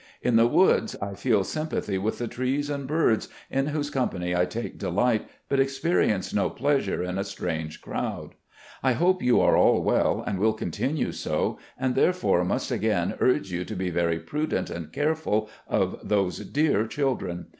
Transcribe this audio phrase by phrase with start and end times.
[0.23, 4.45] In the woods, I feel S3mipathy with the trees and birds, in whose company I
[4.45, 8.33] take delight, but experience no pleasure in a strange crowd.
[8.81, 13.51] I hope you are all well and will continue so, and, therefore, must again urge
[13.51, 17.45] you to be very prudent and careful of those dear children.